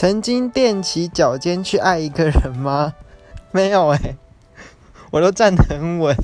[0.00, 2.94] 曾经踮起脚尖去爱一个人吗？
[3.50, 4.16] 没有哎、
[5.10, 6.16] 我都站得很稳。